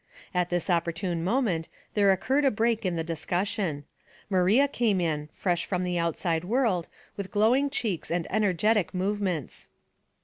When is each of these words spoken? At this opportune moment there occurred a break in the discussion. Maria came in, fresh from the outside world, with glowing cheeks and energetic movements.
At 0.33 0.49
this 0.49 0.67
opportune 0.67 1.23
moment 1.23 1.69
there 1.93 2.11
occurred 2.11 2.43
a 2.43 2.49
break 2.49 2.87
in 2.87 2.95
the 2.95 3.03
discussion. 3.03 3.83
Maria 4.31 4.67
came 4.67 4.99
in, 4.99 5.29
fresh 5.31 5.63
from 5.63 5.83
the 5.83 5.99
outside 5.99 6.43
world, 6.43 6.87
with 7.15 7.29
glowing 7.29 7.69
cheeks 7.69 8.09
and 8.09 8.25
energetic 8.31 8.95
movements. 8.95 9.69